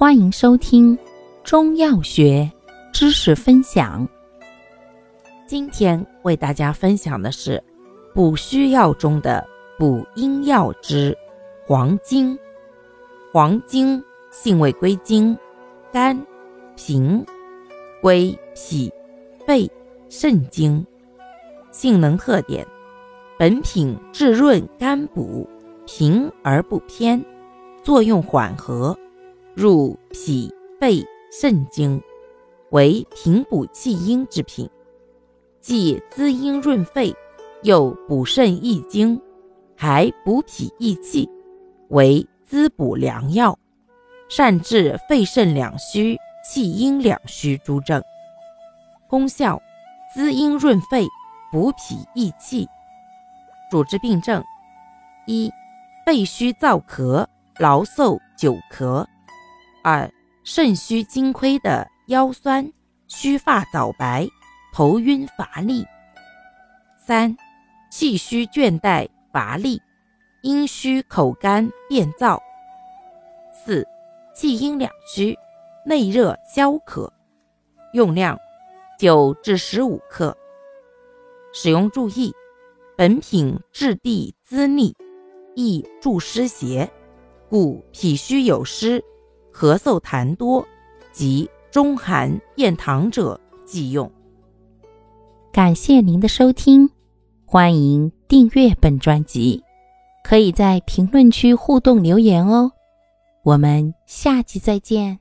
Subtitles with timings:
[0.00, 0.98] 欢迎收听
[1.44, 2.50] 中药学
[2.90, 4.08] 知识分享。
[5.46, 7.62] 今天为大家分享的是
[8.14, 9.46] 补虚药中的
[9.78, 11.14] 补阴药之
[11.66, 12.34] 黄精。
[13.30, 15.36] 黄精性味归经：
[15.92, 16.18] 肝、
[16.76, 17.22] 脾，
[18.00, 18.90] 归脾、
[19.46, 19.70] 肺、
[20.08, 20.82] 肾经。
[21.72, 22.66] 性能特点：
[23.38, 25.46] 本品质润肝补，
[25.86, 27.22] 平而不偏，
[27.82, 28.98] 作用缓和。
[29.60, 30.50] 入脾、
[30.80, 32.02] 肺、肾经，
[32.70, 34.66] 为平补气阴之品，
[35.60, 37.14] 既滋阴润肺，
[37.62, 39.20] 又补肾益精，
[39.76, 41.28] 还补脾益气，
[41.88, 43.58] 为滋补良药，
[44.30, 48.02] 善治肺肾两虚、气阴两虚诸症。
[49.10, 49.60] 功效：
[50.14, 51.06] 滋阴润肺，
[51.52, 52.66] 补脾益气。
[53.70, 54.42] 主治病症：
[55.26, 55.52] 一、
[56.06, 57.26] 肺虚燥咳、
[57.58, 59.04] 劳嗽、久咳。
[59.82, 60.10] 二、
[60.44, 62.70] 肾虚精亏的腰酸、
[63.08, 64.28] 须发早白、
[64.74, 65.84] 头晕乏力；
[67.06, 67.36] 三、
[67.90, 69.80] 气虚倦怠乏力、
[70.42, 72.38] 阴虚口干便燥；
[73.52, 73.86] 四、
[74.34, 75.38] 气阴两虚、
[75.86, 77.12] 内热消渴。
[77.92, 78.38] 用量
[78.98, 80.36] 九至十五克。
[81.52, 82.32] 使用注意：
[82.96, 84.94] 本品质地滋腻，
[85.56, 86.88] 易助湿邪，
[87.48, 89.02] 故脾虚有湿。
[89.52, 90.66] 咳嗽痰多
[91.12, 94.10] 及中寒咽糖者忌用。
[95.52, 96.90] 感谢您的收听，
[97.44, 99.62] 欢迎订阅本专辑，
[100.22, 102.70] 可以在评论区互动留言哦。
[103.42, 105.18] 我们下期再见。